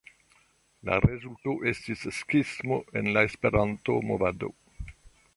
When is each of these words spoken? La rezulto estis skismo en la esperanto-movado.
La 0.89 0.95
rezulto 1.01 1.53
estis 1.71 2.05
skismo 2.19 2.79
en 3.01 3.11
la 3.17 3.25
esperanto-movado. 3.29 4.49